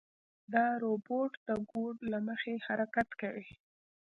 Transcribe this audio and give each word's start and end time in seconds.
دا 0.53 0.65
روبوټ 0.83 1.31
د 1.47 1.49
کوډ 1.71 1.95
له 2.11 2.19
مخې 2.27 2.53
حرکت 2.67 3.09
کوي. 3.21 3.49